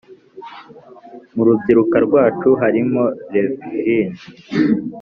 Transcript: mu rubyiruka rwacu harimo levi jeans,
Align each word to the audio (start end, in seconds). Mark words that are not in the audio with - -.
mu 1.35 1.41
rubyiruka 1.47 1.97
rwacu 2.05 2.49
harimo 2.61 3.03
levi 3.33 3.67
jeans, 3.83 4.21